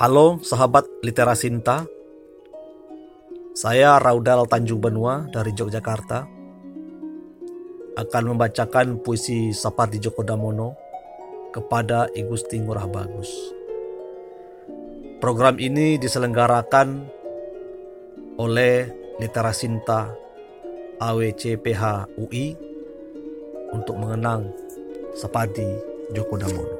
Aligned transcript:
Halo 0.00 0.40
sahabat 0.40 0.88
literasinta, 1.04 1.84
saya 3.52 4.00
Raudal 4.00 4.48
Tanjung 4.48 4.80
Benua 4.80 5.28
dari 5.28 5.52
Yogyakarta 5.52 6.24
akan 8.00 8.22
membacakan 8.32 9.04
puisi 9.04 9.52
Sapardi 9.52 10.00
Djoko 10.00 10.24
Damono 10.24 10.72
kepada 11.52 12.08
I 12.16 12.24
Gusti 12.24 12.56
Ngurah 12.64 12.88
Bagus. 12.88 13.28
Program 15.20 15.60
ini 15.60 16.00
diselenggarakan 16.00 17.04
oleh 18.40 18.88
Literasinta 19.20 20.16
AWCPH 20.96 22.16
UI 22.16 22.56
untuk 23.76 24.00
mengenang 24.00 24.48
Sapardi 25.12 25.68
Djoko 26.08 26.40
Damono. 26.40 26.76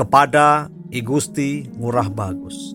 Kepada 0.00 0.72
I 0.88 1.04
Gusti 1.04 1.68
Ngurah 1.76 2.08
Bagus. 2.08 2.72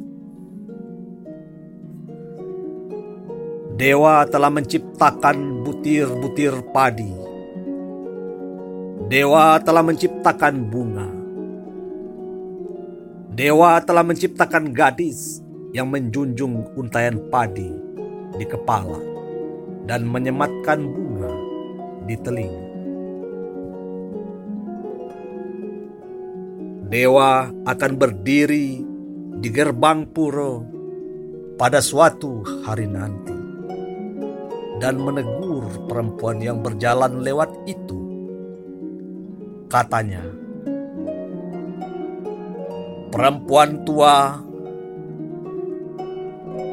Dewa 3.74 4.30
telah 4.30 4.54
menciptakan 4.54 5.66
butir-butir 5.66 6.54
padi. 6.70 7.10
Dewa 9.10 9.58
telah 9.58 9.82
menciptakan 9.82 10.70
bunga. 10.70 11.10
Dewa 13.34 13.82
telah 13.82 14.06
menciptakan 14.06 14.70
gadis 14.70 15.42
yang 15.74 15.90
menjunjung 15.90 16.78
untayan 16.78 17.18
padi 17.34 17.74
di 18.38 18.46
kepala 18.46 19.02
dan 19.90 20.06
menyematkan 20.06 20.78
bunga 20.78 21.34
di 22.06 22.16
telinga. 22.22 22.75
Dewa 26.86 27.50
akan 27.66 27.92
berdiri 27.98 28.78
di 29.42 29.50
gerbang 29.50 30.06
puro 30.06 30.62
pada 31.58 31.82
suatu 31.82 32.46
hari 32.62 32.86
nanti 32.86 33.34
dan 34.78 35.02
menegur 35.02 35.66
perempuan 35.90 36.38
yang 36.38 36.62
berjalan 36.62 37.26
lewat 37.26 37.50
itu. 37.66 37.98
Katanya, 39.66 40.30
"Perempuan 43.10 43.82
tua, 43.82 44.46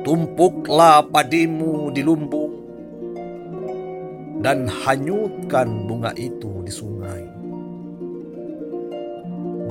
tumpuklah 0.05 1.09
padimu 1.09 1.89
di 1.89 2.05
lumbung 2.05 2.53
dan 4.45 4.69
hanyutkan 4.69 5.89
bunga 5.89 6.13
itu 6.21 6.61
di 6.61 6.73
sungai." 6.75 7.42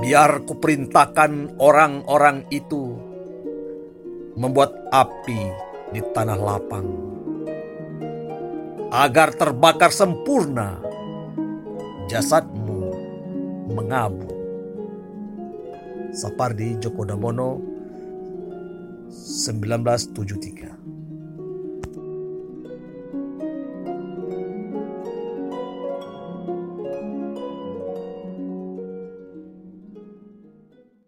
Biar 0.02 0.42
kuperintahkan 0.42 1.62
orang-orang 1.62 2.42
itu 2.50 2.98
membuat 4.34 4.74
api 4.90 5.40
di 5.94 6.02
tanah 6.10 6.40
lapang 6.42 6.90
agar 8.90 9.30
terbakar 9.38 9.94
sempurna 9.94 10.82
jasadmu 12.10 12.90
mengabu. 13.70 14.26
Sapardi 16.12 16.76
Djoko 16.76 17.08
Damono 17.08 17.56
1973 19.08 20.81